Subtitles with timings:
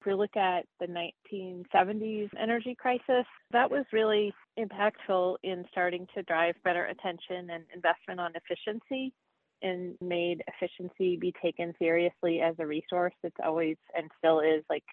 [0.00, 6.22] If we look at the 1970s energy crisis, that was really impactful in starting to
[6.22, 9.12] drive better attention and investment on efficiency
[9.60, 13.12] and made efficiency be taken seriously as a resource.
[13.22, 14.84] It's always and still is like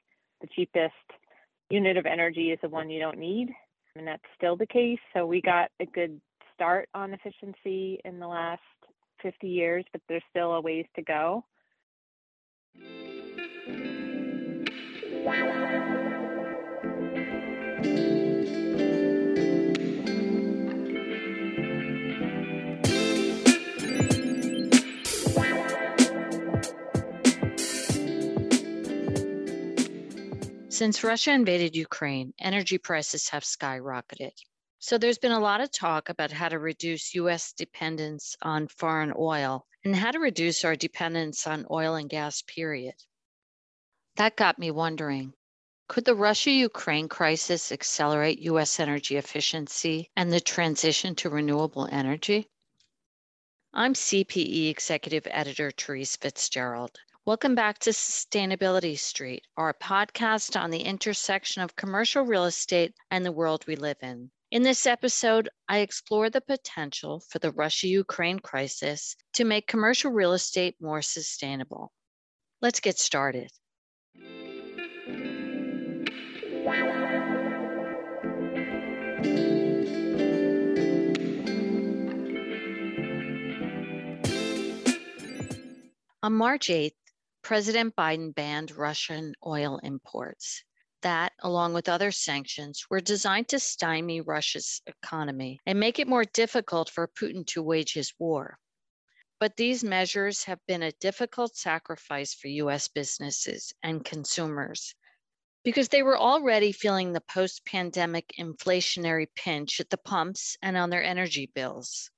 [0.42, 0.94] the cheapest
[1.70, 3.48] unit of energy is the one you don't need.
[3.96, 5.00] And that's still the case.
[5.14, 6.20] So we got a good
[6.54, 8.62] start on efficiency in the last
[9.22, 11.46] 50 years, but there's still a ways to go.
[30.78, 34.32] Since Russia invaded Ukraine, energy prices have skyrocketed.
[34.80, 39.12] So there's been a lot of talk about how to reduce US dependence on foreign
[39.18, 42.94] oil and how to reduce our dependence on oil and gas, period.
[44.18, 45.36] That got me wondering
[45.88, 52.50] could the Russia Ukraine crisis accelerate US energy efficiency and the transition to renewable energy?
[53.76, 56.98] I'm CPE Executive Editor Therese Fitzgerald.
[57.26, 63.24] Welcome back to Sustainability Street, our podcast on the intersection of commercial real estate and
[63.24, 64.32] the world we live in.
[64.50, 70.12] In this episode, I explore the potential for the Russia Ukraine crisis to make commercial
[70.12, 71.92] real estate more sustainable.
[72.64, 73.52] Let's get started.
[76.68, 76.74] On
[86.34, 86.92] March 8th,
[87.42, 90.66] President Biden banned Russian oil imports.
[91.04, 96.26] That, along with other sanctions, were designed to stymie Russia's economy and make it more
[96.26, 98.60] difficult for Putin to wage his war.
[99.40, 104.94] But these measures have been a difficult sacrifice for US businesses and consumers
[105.64, 110.90] because they were already feeling the post pandemic inflationary pinch at the pumps and on
[110.90, 112.10] their energy bills.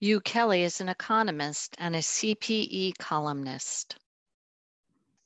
[0.00, 3.96] Hugh Kelly is an economist and a CPE columnist.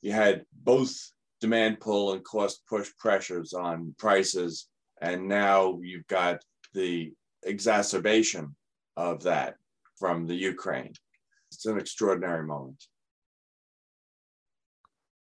[0.01, 0.93] You had both
[1.41, 4.67] demand pull and cost push pressures on prices.
[5.01, 7.13] And now you've got the
[7.43, 8.55] exacerbation
[8.95, 9.55] of that
[9.97, 10.93] from the Ukraine.
[11.51, 12.83] It's an extraordinary moment.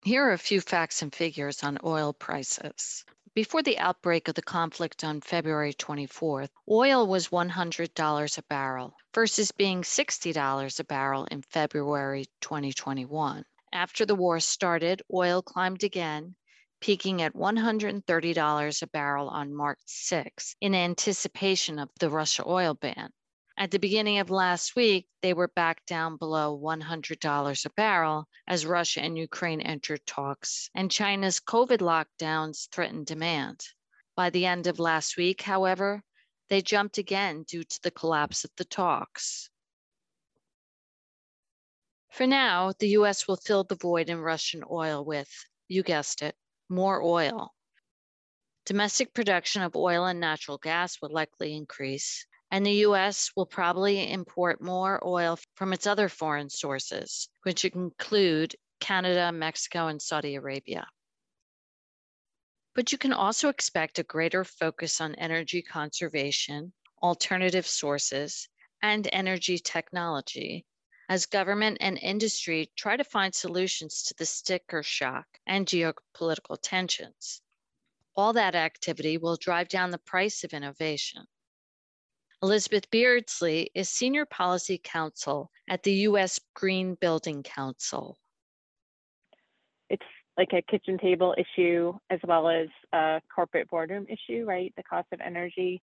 [0.03, 3.05] Here are a few facts and figures on oil prices.
[3.35, 9.51] Before the outbreak of the conflict on February 24th, oil was $100 a barrel versus
[9.51, 13.45] being $60 a barrel in February 2021.
[13.71, 16.35] After the war started, oil climbed again,
[16.79, 23.13] peaking at $130 a barrel on March 6 in anticipation of the Russia oil ban.
[23.57, 28.65] At the beginning of last week, they were back down below $100 a barrel as
[28.65, 33.67] Russia and Ukraine entered talks, and China's COVID lockdowns threatened demand.
[34.15, 36.03] By the end of last week, however,
[36.49, 39.49] they jumped again due to the collapse of the talks.
[42.09, 45.29] For now, the US will fill the void in Russian oil with,
[45.67, 46.35] you guessed it,
[46.67, 47.53] more oil.
[48.65, 54.11] Domestic production of oil and natural gas will likely increase, and the US will probably
[54.11, 60.85] import more oil from its other foreign sources, which include Canada, Mexico, and Saudi Arabia.
[62.75, 68.47] But you can also expect a greater focus on energy conservation, alternative sources,
[68.81, 70.65] and energy technology
[71.09, 77.41] as government and industry try to find solutions to the sticker shock and geopolitical tensions.
[78.15, 81.25] All that activity will drive down the price of innovation.
[82.43, 86.39] Elizabeth Beardsley is Senior Policy Counsel at the U.S.
[86.55, 88.17] Green Building Council.
[89.91, 90.01] It's
[90.37, 94.73] like a kitchen table issue as well as a corporate boardroom issue, right?
[94.75, 95.83] The cost of energy.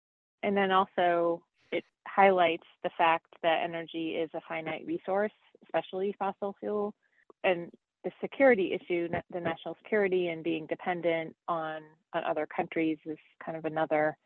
[0.41, 6.55] And then also, it highlights the fact that energy is a finite resource, especially fossil
[6.59, 6.95] fuel.
[7.43, 7.69] And
[8.03, 11.81] the security issue, the national security, and being dependent on,
[12.13, 14.17] on other countries is kind of another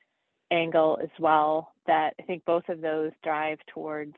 [0.52, 4.16] angle as well that I think both of those drive towards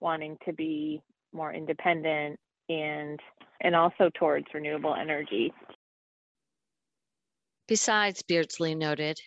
[0.00, 2.38] wanting to be more independent
[2.68, 3.20] and
[3.60, 5.52] and also towards renewable energy.
[7.66, 9.18] Besides, Beardsley noted,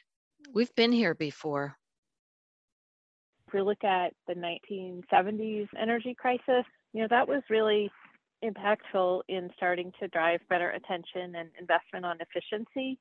[0.54, 1.76] we've been here before.
[3.48, 7.92] If we look at the 1970s energy crisis, you know, that was really
[8.44, 12.98] impactful in starting to drive better attention and investment on efficiency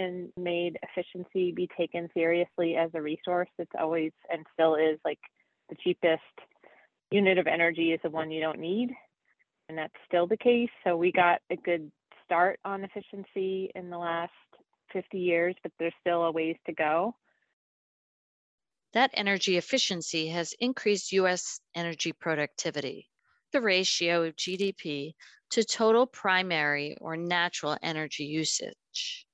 [0.00, 3.50] and made efficiency be taken seriously as a resource.
[3.58, 5.18] It's always and still is like
[5.68, 6.22] the cheapest
[7.10, 8.90] unit of energy is the one you don't need.
[9.68, 10.70] And that's still the case.
[10.84, 11.92] So we got a good
[12.24, 14.32] start on efficiency in the last
[14.92, 17.14] 50 years, but there's still a ways to go.
[18.92, 23.08] That energy efficiency has increased US energy productivity.
[23.52, 25.12] The ratio of GDP
[25.50, 29.26] to total primary or natural energy usage.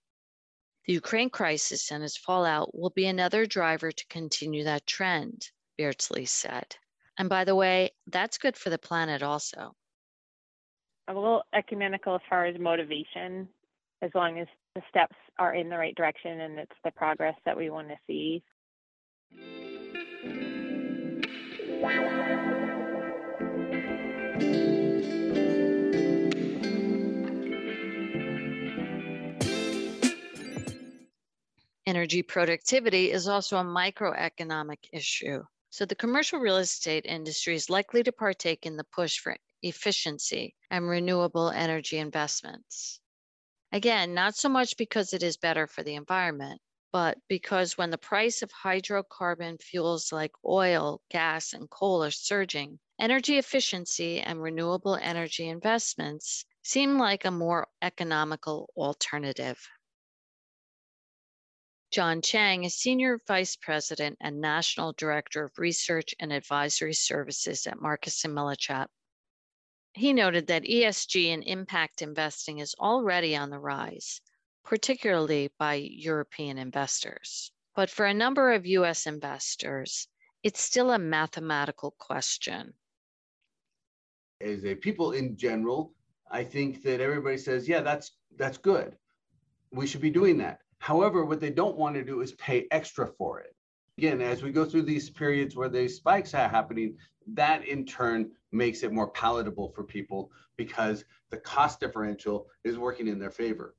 [0.87, 6.27] The Ukraine crisis and its fallout will be another driver to continue that trend, Beardsley
[6.27, 6.77] said.
[7.19, 9.75] And by the way, that's good for the planet also.
[11.09, 13.49] A little ecumenical as far as motivation,
[14.00, 14.47] as long as
[14.77, 17.97] the steps are in the right direction and it's the progress that we want to
[18.06, 18.44] see.
[31.87, 35.44] Energy productivity is also a microeconomic issue.
[35.71, 40.56] So the commercial real estate industry is likely to partake in the push for efficiency
[40.69, 43.00] and renewable energy investments.
[43.71, 46.61] Again, not so much because it is better for the environment,
[46.93, 52.81] but because when the price of hydrocarbon fuels like oil, gas, and coal are surging,
[52.99, 59.69] energy efficiency and renewable energy investments seem like a more economical alternative.
[61.93, 67.81] John Chang is Senior Vice President and National Director of Research and Advisory Services at
[67.81, 68.88] Marcus and Millichap.
[69.94, 74.21] He noted that ESG and impact investing is already on the rise,
[74.65, 77.53] particularly by European investors.
[77.75, 80.09] But for a number of US investors,
[80.43, 82.75] it's still a mathematical question.
[84.41, 85.94] As a people in general,
[86.31, 88.97] I think that everybody says, yeah, that's that's good.
[89.71, 90.61] We should be doing that.
[90.78, 93.55] However, what they don't want to do is pay extra for it.
[93.99, 96.96] Again, as we go through these periods where these spikes are happening,
[97.28, 103.08] that in turn makes it more palatable for people because the cost differential is working
[103.08, 103.75] in their favor.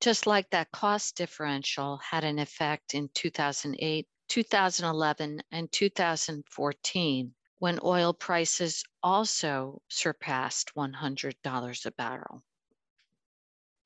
[0.00, 8.12] Just like that cost differential had an effect in 2008, 2011, and 2014 when oil
[8.12, 12.44] prices also surpassed $100 a barrel.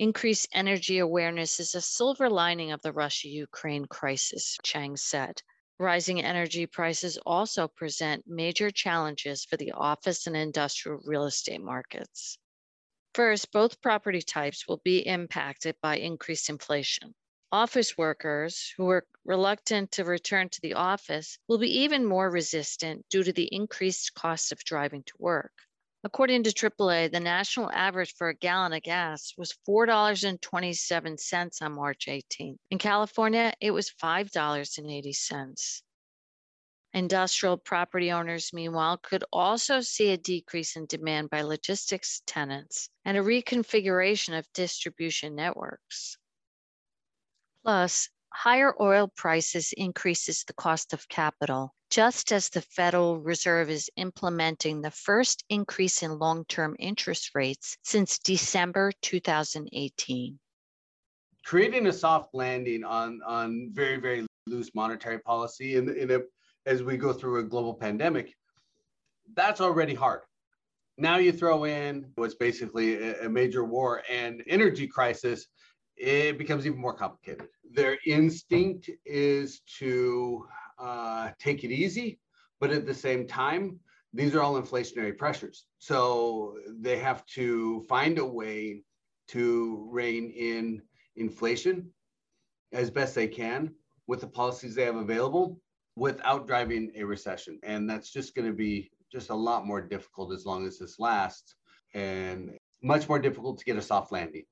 [0.00, 5.42] Increased energy awareness is a silver lining of the Russia Ukraine crisis, Chang said.
[5.78, 12.38] Rising energy prices also present major challenges for the office and industrial real estate markets.
[13.12, 17.14] First, both property types will be impacted by increased inflation.
[17.52, 23.06] Office workers who are reluctant to return to the office will be even more resistant
[23.10, 25.52] due to the increased cost of driving to work.
[26.02, 32.06] According to AAA, the national average for a gallon of gas was $4.27 on March
[32.06, 32.56] 18th.
[32.70, 35.82] In California, it was $5.80.
[36.92, 43.18] Industrial property owners, meanwhile, could also see a decrease in demand by logistics tenants and
[43.18, 46.16] a reconfiguration of distribution networks.
[47.62, 53.90] Plus, higher oil prices increases the cost of capital just as the Federal Reserve is
[53.96, 60.38] implementing the first increase in long term interest rates since December 2018.
[61.44, 66.20] Creating a soft landing on, on very, very loose monetary policy in, in a,
[66.66, 68.34] as we go through a global pandemic,
[69.34, 70.20] that's already hard.
[70.96, 75.46] Now you throw in what's basically a, a major war and energy crisis,
[76.00, 77.48] it becomes even more complicated.
[77.72, 80.46] Their instinct is to
[80.78, 82.18] uh, take it easy,
[82.58, 83.78] but at the same time,
[84.14, 85.66] these are all inflationary pressures.
[85.78, 88.82] So they have to find a way
[89.28, 90.82] to rein in
[91.16, 91.90] inflation
[92.72, 93.72] as best they can
[94.06, 95.60] with the policies they have available
[95.96, 97.60] without driving a recession.
[97.62, 100.98] And that's just going to be just a lot more difficult as long as this
[100.98, 101.54] lasts
[101.94, 104.44] and much more difficult to get a soft landing.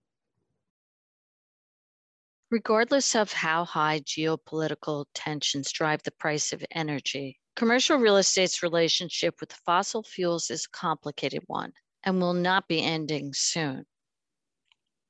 [2.51, 9.39] Regardless of how high geopolitical tensions drive the price of energy, commercial real estate's relationship
[9.39, 11.75] with fossil fuels is a complicated one
[12.05, 13.85] and will not be ending soon.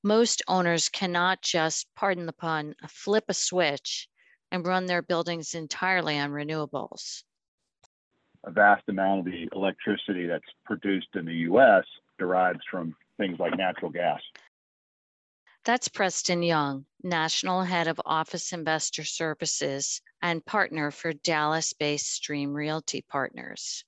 [0.02, 4.08] Most owners cannot just, pardon the pun, flip a switch
[4.50, 7.22] and run their buildings entirely on renewables.
[8.42, 11.84] A vast amount of the electricity that's produced in the US
[12.18, 14.20] derives from things like natural gas.
[15.68, 22.54] That's Preston Young, National Head of Office Investor Services and partner for Dallas based Stream
[22.54, 23.84] Realty Partners.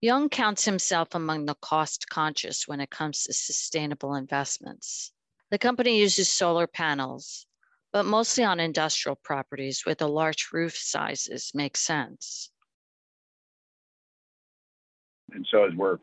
[0.00, 5.12] Young counts himself among the cost conscious when it comes to sustainable investments.
[5.52, 7.46] The company uses solar panels,
[7.92, 12.50] but mostly on industrial properties where the large roof sizes make sense.
[15.30, 15.98] And so as we're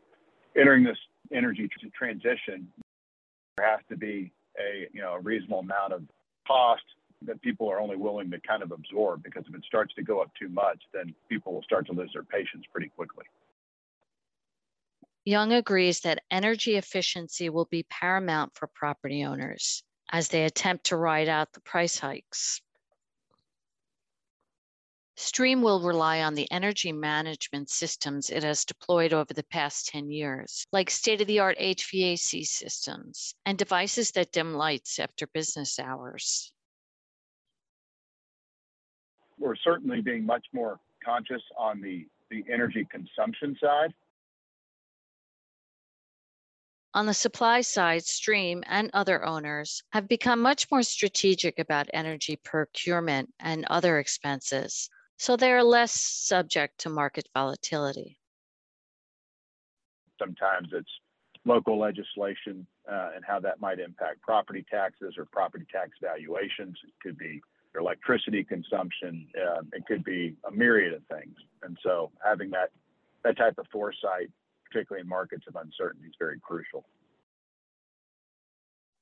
[0.56, 0.96] entering this
[1.30, 2.66] energy transition,
[3.56, 6.02] there has to be a you know a reasonable amount of
[6.46, 6.82] cost
[7.22, 10.20] that people are only willing to kind of absorb because if it starts to go
[10.22, 13.24] up too much, then people will start to lose their patience pretty quickly.
[15.26, 20.96] Young agrees that energy efficiency will be paramount for property owners as they attempt to
[20.96, 22.62] ride out the price hikes.
[25.22, 30.10] Stream will rely on the energy management systems it has deployed over the past 10
[30.10, 35.78] years, like state of the art HVAC systems and devices that dim lights after business
[35.78, 36.50] hours.
[39.38, 43.92] We're certainly being much more conscious on the, the energy consumption side.
[46.94, 52.36] On the supply side, Stream and other owners have become much more strategic about energy
[52.42, 54.88] procurement and other expenses
[55.20, 58.16] so they're less subject to market volatility.
[60.18, 60.88] Sometimes it's
[61.44, 66.74] local legislation uh, and how that might impact property taxes or property tax valuations.
[66.84, 67.38] It could be
[67.74, 69.28] your electricity consumption.
[69.36, 71.36] Uh, it could be a myriad of things.
[71.62, 72.70] And so having that
[73.22, 74.30] that type of foresight,
[74.64, 76.86] particularly in markets of uncertainty, is very crucial.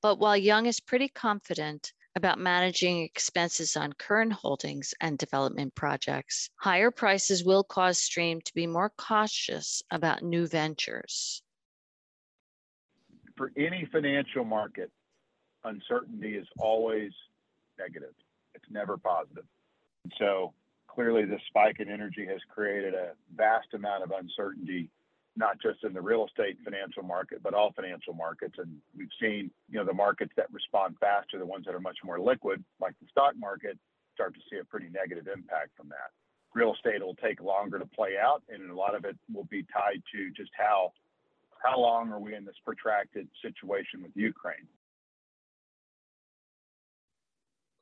[0.01, 6.49] But while Young is pretty confident about managing expenses on current holdings and development projects.
[6.57, 11.41] Higher prices will cause Stream to be more cautious about new ventures.
[13.37, 14.91] For any financial market,
[15.63, 17.13] uncertainty is always
[17.79, 18.13] negative.
[18.53, 19.45] It's never positive.
[20.17, 20.53] So
[20.87, 24.89] clearly, the spike in energy has created a vast amount of uncertainty
[25.35, 28.55] not just in the real estate financial market, but all financial markets.
[28.57, 31.97] And we've seen, you know, the markets that respond faster, the ones that are much
[32.03, 33.77] more liquid, like the stock market,
[34.13, 36.11] start to see a pretty negative impact from that.
[36.53, 39.65] Real estate will take longer to play out, and a lot of it will be
[39.71, 40.91] tied to just how
[41.63, 44.67] how long are we in this protracted situation with Ukraine.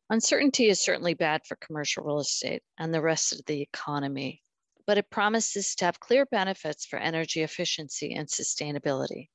[0.09, 4.41] Uncertainty is certainly bad for commercial real estate and the rest of the economy
[4.87, 9.27] but it promises to have clear benefits for energy efficiency and sustainability.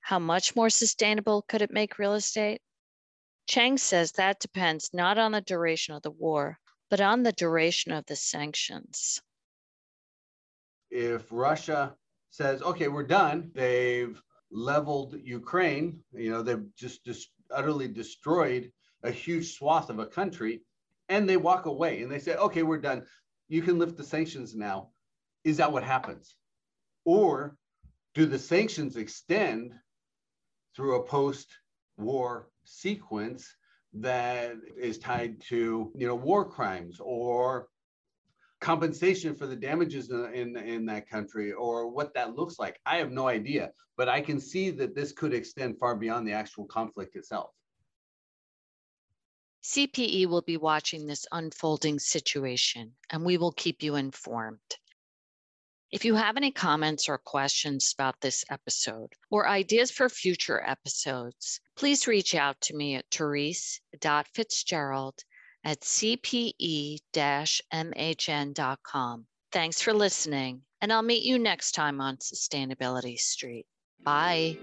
[0.00, 2.60] How much more sustainable could it make real estate?
[3.46, 6.58] Chang says that depends not on the duration of the war,
[6.90, 9.22] but on the duration of the sanctions.
[10.90, 11.94] If Russia
[12.30, 14.20] says, okay, we're done, they've
[14.50, 18.72] leveled Ukraine, you know, they've just, just utterly destroyed
[19.04, 20.62] a huge swath of a country,
[21.08, 23.04] and they walk away and they say, okay, we're done
[23.50, 24.88] you can lift the sanctions now.
[25.44, 26.36] Is that what happens?
[27.04, 27.56] Or
[28.14, 29.74] do the sanctions extend
[30.74, 33.52] through a post-war sequence
[33.92, 37.66] that is tied to you know war crimes or
[38.60, 42.98] compensation for the damages in, in, in that country or what that looks like i
[42.98, 46.66] have no idea but i can see that this could extend far beyond the actual
[46.66, 47.50] conflict itself
[49.62, 54.76] CPE will be watching this unfolding situation and we will keep you informed.
[55.90, 61.60] If you have any comments or questions about this episode or ideas for future episodes,
[61.76, 65.24] please reach out to me at therese.fitzgerald
[65.64, 66.56] at cpe-mhn.com.
[69.52, 73.66] Thanks for listening, and I'll meet you next time on Sustainability Street.
[74.04, 74.58] Bye.